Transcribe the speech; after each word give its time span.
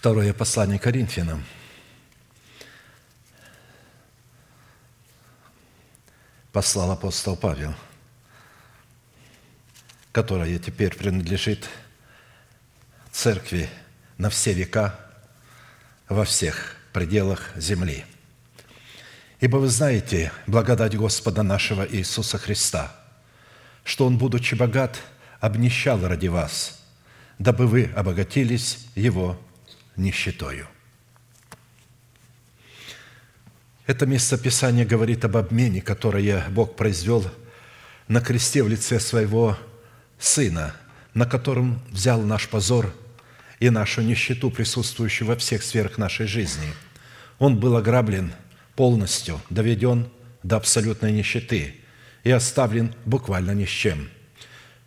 Второе 0.00 0.32
послание 0.32 0.78
Коринфянам. 0.78 1.44
Послал 6.52 6.92
апостол 6.92 7.36
Павел, 7.36 7.74
которая 10.10 10.58
теперь 10.58 10.96
принадлежит 10.96 11.68
церкви 13.12 13.68
на 14.16 14.30
все 14.30 14.54
века 14.54 14.98
во 16.08 16.24
всех 16.24 16.76
пределах 16.94 17.50
земли. 17.56 18.06
Ибо 19.40 19.58
вы 19.58 19.68
знаете 19.68 20.32
благодать 20.46 20.96
Господа 20.96 21.42
нашего 21.42 21.86
Иисуса 21.86 22.38
Христа, 22.38 22.90
что 23.84 24.06
Он, 24.06 24.16
будучи 24.16 24.54
богат, 24.54 24.98
обнищал 25.40 26.00
ради 26.08 26.28
вас, 26.28 26.80
дабы 27.38 27.66
вы 27.66 27.92
обогатились 27.94 28.86
Его 28.94 29.38
нищетою. 29.96 30.66
Это 33.86 34.06
место 34.06 34.38
Писания 34.38 34.84
говорит 34.84 35.24
об 35.24 35.36
обмене, 35.36 35.82
которое 35.82 36.44
Бог 36.50 36.76
произвел 36.76 37.24
на 38.06 38.20
кресте 38.20 38.62
в 38.62 38.68
лице 38.68 39.00
своего 39.00 39.58
Сына, 40.18 40.76
на 41.14 41.26
котором 41.26 41.80
взял 41.90 42.20
наш 42.22 42.48
позор 42.48 42.94
и 43.58 43.70
нашу 43.70 44.02
нищету, 44.02 44.50
присутствующую 44.50 45.26
во 45.26 45.36
всех 45.36 45.62
сферах 45.62 45.98
нашей 45.98 46.26
жизни. 46.26 46.72
Он 47.38 47.58
был 47.58 47.76
ограблен 47.76 48.32
полностью, 48.76 49.40
доведен 49.50 50.08
до 50.42 50.56
абсолютной 50.56 51.12
нищеты 51.12 51.74
и 52.22 52.30
оставлен 52.30 52.94
буквально 53.04 53.52
ни 53.52 53.64
с 53.64 53.70
чем, 53.70 54.08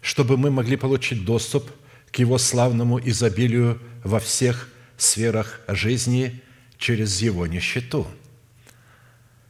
чтобы 0.01 0.37
мы 0.37 0.49
могли 0.51 0.77
получить 0.77 1.25
доступ 1.25 1.69
к 2.11 2.19
Его 2.19 2.37
славному 2.37 2.99
изобилию 2.99 3.81
во 4.03 4.19
всех 4.19 4.69
сферах 4.97 5.61
жизни 5.67 6.41
через 6.77 7.21
его 7.21 7.47
нищету. 7.47 8.07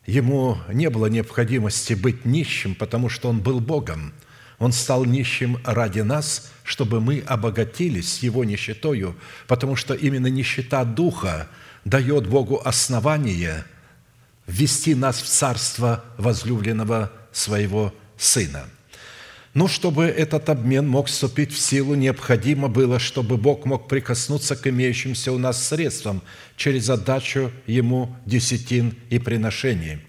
Ему 0.06 0.58
не 0.70 0.90
было 0.90 1.08
необходимости 1.08 1.94
быть 1.94 2.26
нищим, 2.26 2.76
потому 2.76 3.10
что 3.10 3.30
он 3.30 3.40
был 3.40 3.60
Богом. 3.60 4.14
Он 4.60 4.72
стал 4.72 5.06
нищим 5.06 5.60
ради 5.64 6.02
нас, 6.02 6.52
чтобы 6.64 7.02
мы 7.02 7.24
обогатились 7.26 8.20
его 8.20 8.44
нищетою, 8.44 9.16
потому 9.48 9.76
что 9.76 9.94
именно 9.94 10.28
нищета 10.28 10.84
Духа 10.86 11.48
дает 11.86 12.28
Богу 12.28 12.62
основание 12.64 13.66
ввести 14.46 14.94
нас 14.94 15.22
в 15.22 15.28
царство 15.28 16.04
возлюбленного 16.18 17.12
своего 17.32 17.94
Сына– 18.18 18.66
но 19.54 19.68
чтобы 19.68 20.06
этот 20.06 20.50
обмен 20.50 20.88
мог 20.88 21.08
вступить 21.08 21.54
в 21.54 21.60
силу, 21.60 21.94
необходимо 21.94 22.70
было, 22.70 22.98
чтобы 22.98 23.38
Бог 23.38 23.66
мог 23.66 23.88
прикоснуться 23.88 24.56
к 24.56 24.66
имеющимся 24.66 25.32
у 25.32 25.38
нас 25.38 25.64
средствам 25.64 26.24
через 26.58 26.90
отдачу 26.90 27.52
Ему 27.68 28.16
десятин 28.26 28.96
и 29.12 29.20
приношений. 29.20 30.00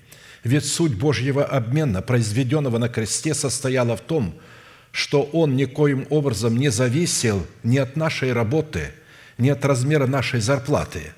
Ведь 0.45 0.65
суть 0.65 0.95
Божьего 0.95 1.45
обмена, 1.45 2.01
произведенного 2.01 2.79
на 2.79 2.89
кресте, 2.89 3.35
состояла 3.35 3.97
в 3.97 4.01
том, 4.01 4.35
что 4.93 5.23
Он 5.23 5.57
никоим 5.57 6.07
образом 6.09 6.57
не 6.57 6.71
зависел 6.71 7.47
ни 7.63 7.77
от 7.77 7.97
нашей 7.97 8.33
работы, 8.33 8.93
ни 9.37 9.51
от 9.51 9.63
размера 9.65 10.07
нашей 10.07 10.41
зарплаты. 10.41 11.13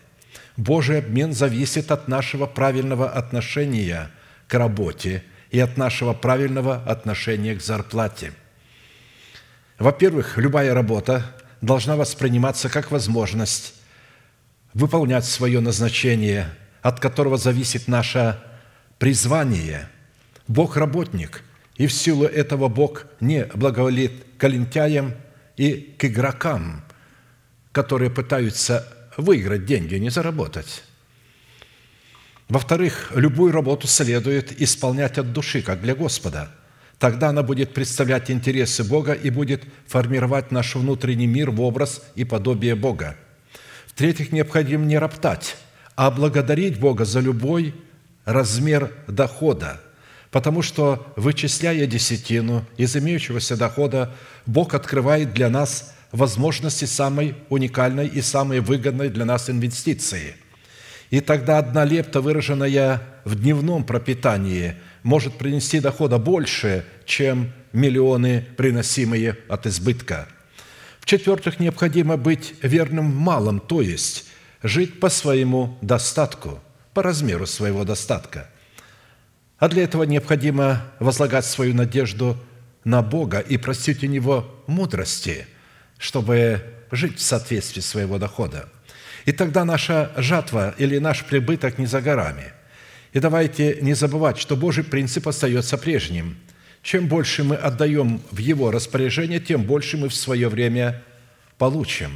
Божий 0.56 0.98
обмен 0.98 1.32
зависит 1.32 1.92
от 1.92 2.08
нашего 2.08 2.46
правильного 2.46 3.08
отношения 3.08 4.10
к 4.48 4.54
работе– 4.54 5.22
и 5.56 5.58
от 5.58 5.78
нашего 5.78 6.12
правильного 6.12 6.82
отношения 6.84 7.54
к 7.54 7.62
зарплате. 7.62 8.34
Во-первых, 9.78 10.36
любая 10.36 10.74
работа 10.74 11.34
должна 11.62 11.96
восприниматься 11.96 12.68
как 12.68 12.90
возможность 12.90 13.72
выполнять 14.74 15.24
свое 15.24 15.60
назначение, 15.60 16.50
от 16.82 17.00
которого 17.00 17.38
зависит 17.38 17.88
наше 17.88 18.38
призвание. 18.98 19.88
Бог– 20.46 20.76
работник, 20.76 21.42
и 21.76 21.86
в 21.86 21.92
силу 21.94 22.26
этого 22.26 22.68
Бог 22.68 23.06
не 23.20 23.46
благоволит 23.46 24.12
к 24.36 24.46
лентяям 24.46 25.14
и 25.56 25.96
к 25.96 26.04
игрокам, 26.04 26.84
которые 27.72 28.10
пытаются 28.10 28.86
выиграть 29.16 29.64
деньги, 29.64 29.94
не 29.94 30.10
заработать. 30.10 30.82
Во-вторых, 32.48 33.10
любую 33.14 33.52
работу 33.52 33.88
следует 33.88 34.60
исполнять 34.60 35.18
от 35.18 35.32
души, 35.32 35.62
как 35.62 35.82
для 35.82 35.96
Господа. 35.96 36.50
Тогда 36.98 37.30
она 37.30 37.42
будет 37.42 37.74
представлять 37.74 38.30
интересы 38.30 38.84
Бога 38.84 39.12
и 39.12 39.30
будет 39.30 39.64
формировать 39.86 40.52
наш 40.52 40.76
внутренний 40.76 41.26
мир 41.26 41.50
в 41.50 41.60
образ 41.60 42.02
и 42.14 42.24
подобие 42.24 42.76
Бога. 42.76 43.16
В-третьих, 43.88 44.30
необходимо 44.30 44.84
не 44.84 44.96
роптать, 44.96 45.56
а 45.96 46.10
благодарить 46.10 46.78
Бога 46.78 47.04
за 47.04 47.20
любой 47.20 47.74
размер 48.24 48.92
дохода, 49.08 49.80
потому 50.30 50.62
что, 50.62 51.12
вычисляя 51.16 51.86
десятину 51.86 52.64
из 52.76 52.96
имеющегося 52.96 53.56
дохода, 53.56 54.14
Бог 54.46 54.74
открывает 54.74 55.34
для 55.34 55.50
нас 55.50 55.94
возможности 56.12 56.84
самой 56.84 57.34
уникальной 57.48 58.06
и 58.06 58.22
самой 58.22 58.60
выгодной 58.60 59.08
для 59.08 59.24
нас 59.24 59.50
инвестиции– 59.50 60.36
и 61.10 61.20
тогда 61.20 61.58
одна 61.58 61.84
лепта, 61.84 62.20
выраженная 62.20 63.02
в 63.24 63.36
дневном 63.36 63.84
пропитании, 63.84 64.76
может 65.02 65.38
принести 65.38 65.80
дохода 65.80 66.18
больше, 66.18 66.84
чем 67.04 67.52
миллионы, 67.72 68.44
приносимые 68.56 69.36
от 69.48 69.66
избытка. 69.66 70.28
В-четвертых, 71.00 71.60
необходимо 71.60 72.16
быть 72.16 72.54
верным 72.62 73.12
в 73.12 73.14
малом, 73.14 73.60
то 73.60 73.80
есть 73.80 74.26
жить 74.62 74.98
по 74.98 75.08
своему 75.08 75.78
достатку, 75.80 76.60
по 76.92 77.02
размеру 77.02 77.46
своего 77.46 77.84
достатка. 77.84 78.50
А 79.58 79.68
для 79.68 79.84
этого 79.84 80.02
необходимо 80.02 80.82
возлагать 80.98 81.46
свою 81.46 81.74
надежду 81.74 82.36
на 82.84 83.02
Бога 83.02 83.38
и 83.38 83.56
просить 83.56 84.02
у 84.02 84.06
Него 84.06 84.62
мудрости, 84.66 85.46
чтобы 85.98 86.62
жить 86.90 87.18
в 87.18 87.22
соответствии 87.22 87.80
своего 87.80 88.18
дохода– 88.18 88.68
и 89.26 89.32
тогда 89.32 89.64
наша 89.64 90.12
жатва 90.16 90.74
или 90.78 90.98
наш 90.98 91.24
прибыток 91.24 91.78
не 91.78 91.86
за 91.86 92.00
горами. 92.00 92.52
И 93.12 93.18
давайте 93.18 93.78
не 93.82 93.94
забывать, 93.94 94.38
что 94.38 94.56
Божий 94.56 94.84
принцип 94.84 95.26
остается 95.26 95.76
прежним. 95.76 96.36
Чем 96.82 97.08
больше 97.08 97.42
мы 97.42 97.56
отдаем 97.56 98.22
в 98.30 98.38
Его 98.38 98.70
распоряжение, 98.70 99.40
тем 99.40 99.64
больше 99.64 99.96
мы 99.96 100.08
в 100.08 100.14
свое 100.14 100.48
время 100.48 101.02
получим. 101.58 102.12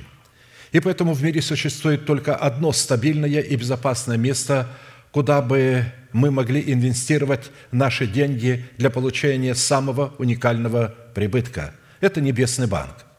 И 0.71 0.79
поэтому 0.79 1.13
в 1.13 1.23
мире 1.23 1.43
существует 1.43 2.07
только 2.07 2.37
одно 2.37 2.71
стабильное 2.73 3.41
и 3.41 3.57
безопасное 3.57 4.17
место, 4.17 4.69
куда 5.11 5.43
бы 5.43 5.85
мы 6.13 6.31
могли 6.31 6.63
инвестировать 6.73 7.51
наши 7.73 8.07
деньги 8.07 8.65
для 8.79 8.89
получения 8.89 9.57
самого 9.57 10.15
уникального 10.19 10.95
прибытка. 11.13 11.75
Это 12.01 12.21
Небесный 12.21 12.69
банк 12.69 13.10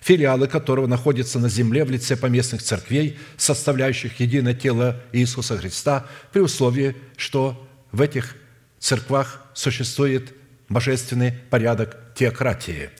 филиалы 0.00 0.48
которого 0.48 0.86
находятся 0.86 1.38
на 1.38 1.48
земле 1.48 1.84
в 1.84 1.90
лице 1.90 2.16
поместных 2.16 2.62
церквей, 2.62 3.18
составляющих 3.36 4.18
единое 4.18 4.54
тело 4.54 5.00
Иисуса 5.12 5.58
Христа, 5.58 6.06
при 6.32 6.40
условии, 6.40 6.96
что 7.16 7.68
в 7.92 8.00
этих 8.00 8.36
церквах 8.78 9.46
существует 9.54 10.32
божественный 10.68 11.32
порядок 11.50 11.98
теократии. 12.14 12.90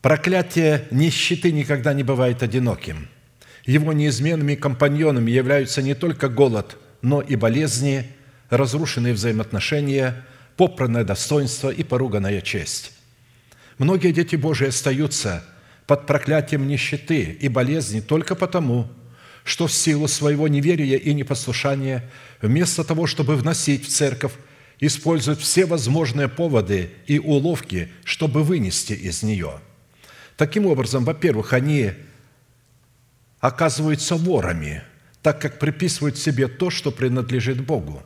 Проклятие 0.00 0.86
нищеты 0.90 1.52
никогда 1.52 1.92
не 1.92 2.02
бывает 2.02 2.42
одиноким. 2.42 3.08
Его 3.66 3.92
неизменными 3.92 4.54
компаньонами 4.54 5.30
являются 5.30 5.82
не 5.82 5.94
только 5.94 6.28
голод, 6.28 6.78
но 7.02 7.20
и 7.20 7.36
болезни, 7.36 8.06
разрушенные 8.48 9.12
взаимоотношения, 9.12 10.24
попранное 10.56 11.04
достоинство 11.04 11.68
и 11.68 11.82
поруганная 11.82 12.40
честь. 12.40 12.97
Многие 13.78 14.12
дети 14.12 14.34
Божии 14.34 14.68
остаются 14.68 15.44
под 15.86 16.06
проклятием 16.06 16.66
нищеты 16.66 17.22
и 17.40 17.48
болезни 17.48 18.00
только 18.00 18.34
потому, 18.34 18.90
что 19.44 19.68
в 19.68 19.72
силу 19.72 20.08
своего 20.08 20.48
неверия 20.48 20.96
и 20.96 21.14
непослушания, 21.14 22.10
вместо 22.42 22.84
того, 22.84 23.06
чтобы 23.06 23.36
вносить 23.36 23.86
в 23.86 23.88
церковь, 23.88 24.32
используют 24.80 25.40
все 25.40 25.64
возможные 25.64 26.28
поводы 26.28 26.90
и 27.06 27.18
уловки, 27.18 27.88
чтобы 28.04 28.42
вынести 28.42 28.92
из 28.92 29.22
нее. 29.22 29.60
Таким 30.36 30.66
образом, 30.66 31.04
во-первых, 31.04 31.52
они 31.52 31.92
оказываются 33.40 34.16
ворами, 34.16 34.82
так 35.22 35.40
как 35.40 35.58
приписывают 35.58 36.18
себе 36.18 36.48
то, 36.48 36.70
что 36.70 36.90
принадлежит 36.90 37.64
Богу. 37.64 38.02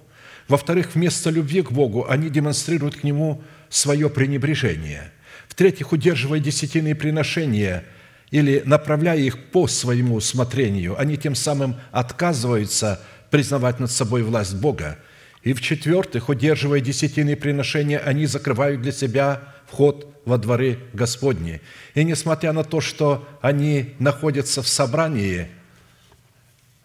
Во-вторых, 0.48 0.94
вместо 0.94 1.30
любви 1.30 1.62
к 1.62 1.72
Богу 1.72 2.06
они 2.08 2.28
демонстрируют 2.28 2.96
к 2.96 3.04
Нему 3.04 3.42
свое 3.70 4.10
пренебрежение– 4.10 5.10
в-третьих, 5.52 5.92
удерживая 5.92 6.40
десятины 6.40 6.94
приношения 6.94 7.84
или 8.30 8.62
направляя 8.64 9.18
их 9.18 9.50
по 9.50 9.66
своему 9.66 10.14
усмотрению, 10.14 10.98
они 10.98 11.18
тем 11.18 11.34
самым 11.34 11.76
отказываются 11.90 13.02
признавать 13.28 13.78
над 13.78 13.90
собой 13.90 14.22
власть 14.22 14.54
Бога. 14.54 14.98
И 15.42 15.52
в-четвертых, 15.52 16.30
удерживая 16.30 16.80
десятины 16.80 17.36
приношения, 17.36 17.98
они 17.98 18.24
закрывают 18.24 18.80
для 18.80 18.92
себя 18.92 19.42
вход 19.66 20.10
во 20.24 20.38
дворы 20.38 20.78
Господни. 20.94 21.60
И 21.94 22.02
несмотря 22.02 22.54
на 22.54 22.64
то, 22.64 22.80
что 22.80 23.28
они 23.42 23.94
находятся 23.98 24.62
в 24.62 24.68
собрании, 24.68 25.48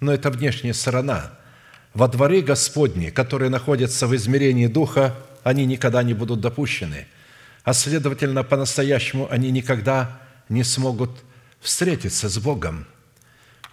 но 0.02 0.13
это 0.13 0.30
внешняя 0.30 0.74
сторона, 0.74 1.31
во 1.94 2.10
дворы 2.10 2.42
Господни, 2.42 3.12
которые 3.12 3.50
находятся 3.50 4.08
в 4.08 4.16
измерении 4.18 4.68
Духа, 4.68 5.16
они 5.46 5.66
никогда 5.66 6.04
не 6.04 6.13
будут 6.13 6.42
допущены. 6.42 7.08
А 7.68 7.74
следовательно, 7.74 8.46
по-настоящему 8.46 9.28
они 9.30 9.52
никогда 9.52 10.22
не 10.48 10.64
смогут 10.64 11.12
встретиться 11.60 12.30
с 12.30 12.38
Богом. 12.38 12.88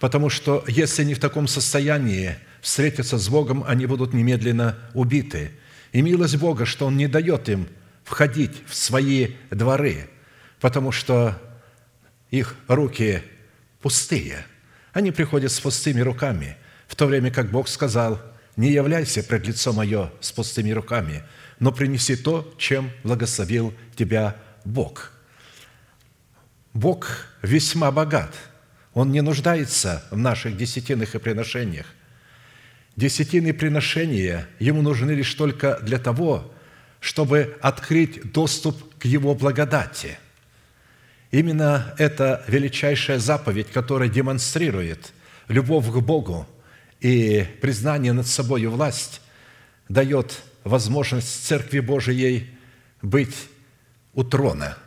Потому 0.01 0.29
что 0.29 0.65
если 0.67 1.03
они 1.03 1.13
в 1.13 1.21
таком 1.21 1.47
состоянии 1.47 2.35
встретиться 2.59 3.17
с 3.17 3.29
Богом, 3.29 3.63
они 3.65 3.85
будут 3.85 4.13
немедленно 4.13 4.77
убиты. 4.93 5.51
И 5.93 6.01
милость 6.01 6.35
Бога, 6.35 6.65
что 6.65 6.87
Он 6.87 6.97
не 6.97 7.07
дает 7.07 7.47
им 7.47 7.69
входить 8.03 8.63
в 8.67 8.75
свои 8.75 9.29
дворы, 9.49 10.09
потому 10.59 10.91
что 10.91 11.41
их 12.31 12.57
руки 12.67 13.23
пустые. 13.81 14.45
Они 14.91 15.11
приходят 15.11 15.53
с 15.53 15.61
пустыми 15.61 16.01
руками, 16.01 16.57
в 16.89 16.97
то 16.97 17.05
время 17.05 17.31
как 17.31 17.49
Бог 17.49 17.69
сказал, 17.69 18.21
«Не 18.57 18.73
являйся 18.73 19.23
пред 19.23 19.47
лицо 19.47 19.71
мое 19.71 20.11
с 20.19 20.33
пустыми 20.33 20.71
руками, 20.71 21.23
но 21.59 21.71
принеси 21.71 22.15
то, 22.15 22.53
чем 22.57 22.91
благословил 23.03 23.73
тебя 23.95 24.35
Бог». 24.63 25.11
Бог 26.75 27.27
весьма 27.41 27.89
богат. 27.89 28.35
Он 28.93 29.11
не 29.11 29.21
нуждается 29.21 30.03
в 30.11 30.17
наших 30.17 30.57
десятинных 30.57 31.15
и 31.15 31.19
приношениях. 31.19 31.85
Десятины 32.97 33.53
приношения 33.53 34.47
Ему 34.59 34.81
нужны 34.81 35.11
лишь 35.11 35.33
только 35.33 35.79
для 35.81 35.99
того, 35.99 36.51
чтобы 36.99 37.57
открыть 37.61 38.31
доступ 38.33 38.97
к 38.97 39.05
Его 39.05 39.35
благодати. 39.35 40.17
Именно 41.31 41.95
это 41.97 42.43
величайшая 42.47 43.19
заповедь, 43.19 43.71
которая 43.71 44.09
демонстрирует 44.09 45.13
любовь 45.47 45.87
к 45.87 45.97
Богу 45.99 46.47
и 46.99 47.45
признание 47.61 48.11
над 48.11 48.27
собой 48.27 48.65
власть, 48.65 49.21
дает 49.89 50.41
возможность 50.63 51.45
Церкви 51.45 51.79
Божией 51.79 52.49
быть 53.01 53.35
у 54.13 54.23
трона 54.23 54.77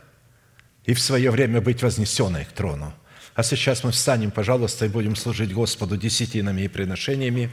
и 0.85 0.93
в 0.93 0.99
свое 0.99 1.31
время 1.31 1.61
быть 1.61 1.81
вознесенной 1.83 2.45
к 2.45 2.51
трону. 2.51 2.93
А 3.35 3.43
сейчас 3.43 3.83
мы 3.83 3.91
встанем, 3.91 4.31
пожалуйста, 4.31 4.85
и 4.85 4.89
будем 4.89 5.15
служить 5.15 5.53
Господу 5.53 5.95
десятинами 5.95 6.61
и 6.61 6.67
приношениями, 6.67 7.51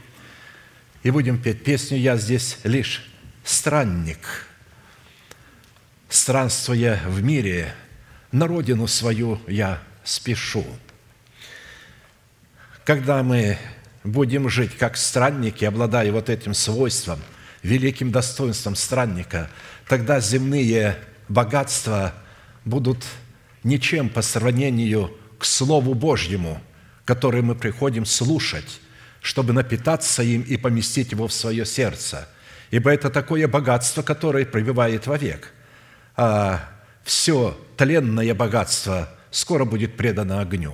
и 1.03 1.11
будем 1.11 1.41
петь 1.41 1.63
песню 1.63 1.97
«Я 1.97 2.17
здесь 2.17 2.57
лишь 2.63 3.09
странник» 3.43 4.47
странствуя 6.09 7.01
в 7.05 7.21
мире, 7.23 7.73
на 8.31 8.47
родину 8.47 8.87
свою 8.87 9.39
я 9.47 9.81
спешу. 10.03 10.65
Когда 12.85 13.23
мы 13.23 13.57
будем 14.03 14.49
жить 14.49 14.77
как 14.77 14.95
странники, 14.95 15.65
обладая 15.65 16.11
вот 16.11 16.29
этим 16.29 16.53
свойством, 16.53 17.19
великим 17.63 18.11
достоинством 18.11 18.75
странника, 18.75 19.49
тогда 19.87 20.19
земные 20.19 20.97
богатства 21.27 22.13
будут 22.65 23.05
ничем 23.63 24.09
по 24.09 24.21
сравнению 24.21 25.15
к 25.37 25.45
Слову 25.45 25.93
Божьему, 25.93 26.61
которое 27.05 27.41
мы 27.41 27.55
приходим 27.55 28.05
слушать, 28.05 28.79
чтобы 29.21 29.53
напитаться 29.53 30.23
им 30.23 30.41
и 30.41 30.57
поместить 30.57 31.11
его 31.11 31.27
в 31.27 31.33
свое 31.33 31.65
сердце. 31.65 32.27
Ибо 32.71 32.91
это 32.91 33.09
такое 33.09 33.47
богатство, 33.47 34.01
которое 34.01 34.45
пребывает 34.45 35.07
вовек– 35.07 35.53
а 36.17 36.67
все 37.03 37.55
тленное 37.77 38.33
богатство 38.33 39.07
скоро 39.29 39.63
будет 39.63 39.95
предано 39.95 40.41
огню. 40.41 40.73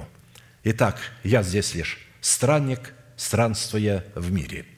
Итак, 0.63 0.97
я 1.23 1.43
здесь 1.43 1.75
лишь 1.75 1.99
странник, 2.21 2.93
странствуя 3.17 4.05
в 4.15 4.31
мире– 4.31 4.65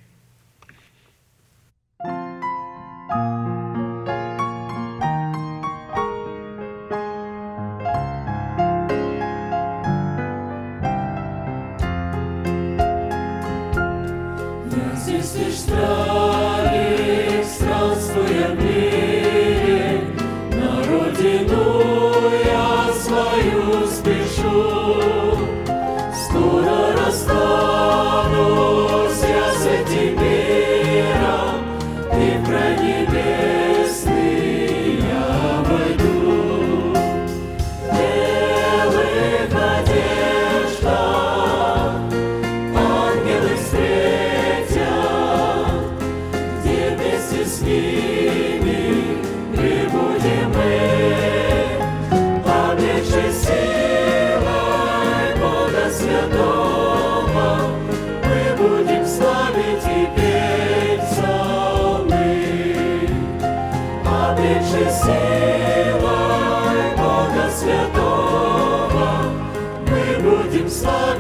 esses. 15.16 15.95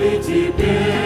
славы 0.06 0.22
Тебе. 0.22 1.05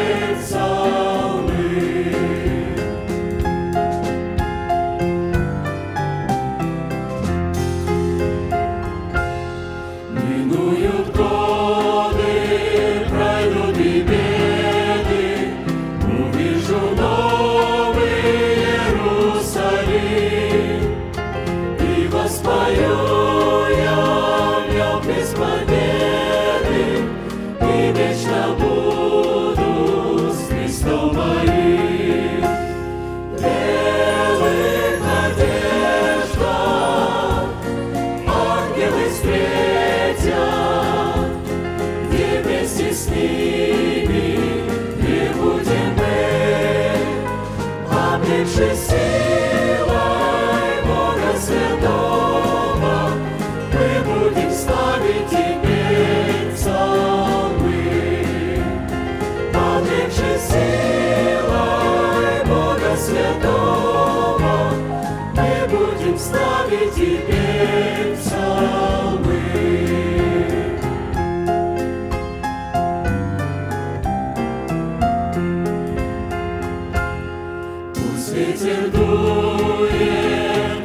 Ветер 78.39 78.89
дует, 78.91 79.99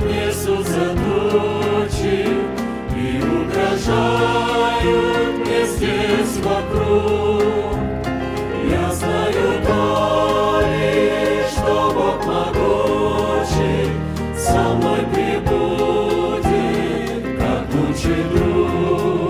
несутся 0.03 0.87
тучи 0.91 2.27
И 2.97 3.23
угрожают 3.23 4.67
мне 5.39 5.65
здесь 5.65 6.37
вокруг. 6.43 7.77
Я 8.69 8.91
знаю 8.93 9.63
то 9.65 10.63
лишь, 10.65 11.53
что 11.53 11.75
Бог 11.95 12.27
могучий 12.27 13.87
Со 14.37 14.75
мной 14.75 15.03
прибудет, 15.15 16.43
как 17.39 17.65
лучший 17.73 18.25
друг. 18.33 19.24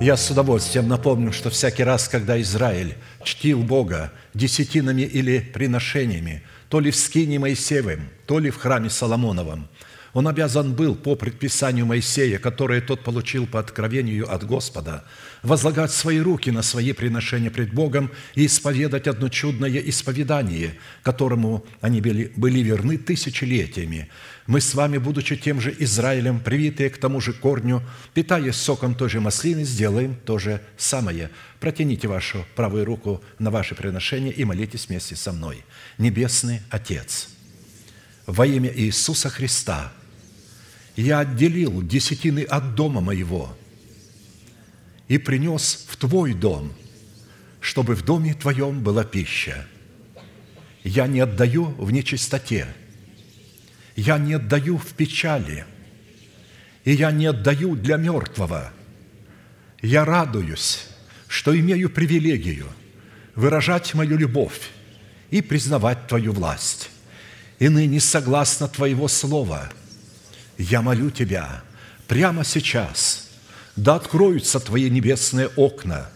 Я 0.00 0.16
с 0.16 0.30
удовольствием 0.30 0.88
напомню, 0.88 1.30
что 1.32 1.50
всякий 1.50 1.84
раз, 1.84 2.08
когда 2.08 2.40
Израиль 2.40 2.94
чтил 3.22 3.62
Бога 3.62 4.12
десятинами 4.32 5.02
или 5.02 5.40
приношениями, 5.40 6.42
то 6.68 6.80
ли 6.80 6.90
в 6.90 6.96
скине 6.96 7.38
Моисеевым, 7.38 8.08
то 8.26 8.38
ли 8.38 8.50
в 8.50 8.56
храме 8.56 8.90
Соломоновом– 8.90 9.68
он 10.12 10.26
обязан 10.26 10.74
был 10.74 10.96
по 10.96 11.14
предписанию 11.14 11.86
Моисея, 11.86 12.38
которое 12.38 12.80
тот 12.80 13.04
получил 13.04 13.46
по 13.46 13.60
откровению 13.60 14.32
от 14.32 14.44
Господа, 14.44 15.04
возлагать 15.42 15.92
свои 15.92 16.18
руки 16.18 16.50
на 16.50 16.62
свои 16.62 16.92
приношения 16.92 17.50
пред 17.50 17.72
Богом 17.72 18.10
и 18.34 18.46
исповедать 18.46 19.06
одно 19.06 19.28
чудное 19.28 19.78
исповедание, 19.78 20.74
которому 21.02 21.64
они 21.80 22.00
были, 22.00 22.32
были 22.36 22.58
верны 22.58 22.98
тысячелетиями. 22.98 24.08
Мы 24.46 24.60
с 24.60 24.74
вами, 24.74 24.98
будучи 24.98 25.36
тем 25.36 25.60
же 25.60 25.74
Израилем, 25.78 26.40
привитые 26.40 26.90
к 26.90 26.98
тому 26.98 27.20
же 27.20 27.32
корню, 27.32 27.82
питаясь 28.12 28.56
соком 28.56 28.96
той 28.96 29.08
же 29.08 29.20
маслины, 29.20 29.62
сделаем 29.62 30.16
то 30.24 30.38
же 30.38 30.60
самое. 30.76 31.30
Протяните 31.60 32.08
вашу 32.08 32.44
правую 32.56 32.84
руку 32.84 33.22
на 33.38 33.52
ваше 33.52 33.76
приношение 33.76 34.32
и 34.32 34.44
молитесь 34.44 34.88
вместе 34.88 35.14
со 35.14 35.30
мной. 35.30 35.64
Небесный 35.98 36.62
Отец, 36.68 37.28
во 38.26 38.44
имя 38.44 38.72
Иисуса 38.74 39.28
Христа– 39.28 39.92
я 41.00 41.20
отделил 41.20 41.82
десятины 41.82 42.42
от 42.42 42.74
дома 42.74 43.00
моего 43.00 43.56
и 45.08 45.18
принес 45.18 45.86
в 45.88 45.96
Твой 45.96 46.34
дом, 46.34 46.72
чтобы 47.60 47.94
в 47.94 48.04
доме 48.04 48.34
Твоем 48.34 48.82
была 48.82 49.04
пища. 49.04 49.66
Я 50.84 51.06
не 51.06 51.20
отдаю 51.20 51.64
в 51.64 51.90
нечистоте, 51.90 52.66
я 53.96 54.18
не 54.18 54.34
отдаю 54.34 54.78
в 54.78 54.92
печали, 54.92 55.64
и 56.84 56.92
я 56.92 57.12
не 57.12 57.26
отдаю 57.26 57.76
для 57.76 57.96
мертвого. 57.96 58.72
Я 59.82 60.04
радуюсь, 60.04 60.86
что 61.28 61.58
имею 61.58 61.90
привилегию 61.90 62.66
выражать 63.34 63.94
мою 63.94 64.18
любовь 64.18 64.70
и 65.30 65.40
признавать 65.40 66.08
Твою 66.08 66.32
власть. 66.32 66.90
И 67.58 67.68
ныне, 67.68 68.00
согласно 68.00 68.68
Твоего 68.68 69.08
Слова– 69.08 69.72
я 70.62 70.82
молю 70.82 71.10
Тебя 71.10 71.62
прямо 72.06 72.44
сейчас, 72.44 73.28
да 73.76 73.94
откроются 73.94 74.60
Твои 74.60 74.90
небесные 74.90 75.48
окна, 75.56 76.10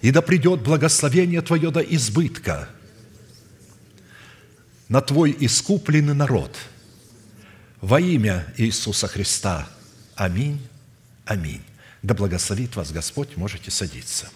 и 0.00 0.10
да 0.10 0.22
придет 0.22 0.62
благословение 0.62 1.42
Твое 1.42 1.70
до 1.70 1.80
избытка 1.80 2.68
на 4.88 5.00
Твой 5.00 5.36
искупленный 5.38 6.14
народ. 6.14 6.56
Во 7.80 8.00
имя 8.00 8.46
Иисуса 8.56 9.06
Христа. 9.06 9.68
Аминь. 10.14 10.60
Аминь. 11.24 11.62
Да 12.02 12.14
благословит 12.14 12.76
вас 12.76 12.90
Господь, 12.90 13.36
можете 13.36 13.70
садиться. 13.70 14.28